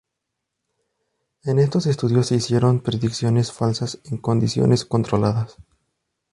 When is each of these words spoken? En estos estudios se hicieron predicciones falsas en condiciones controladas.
En 1.43 1.59
estos 1.59 1.85
estudios 1.85 2.25
se 2.25 2.35
hicieron 2.37 2.79
predicciones 2.81 3.51
falsas 3.51 3.99
en 4.05 4.17
condiciones 4.17 4.83
controladas. 4.83 5.57